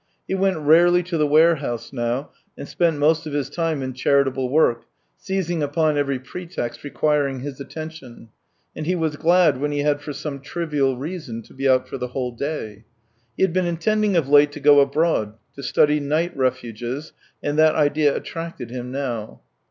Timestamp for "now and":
1.93-2.67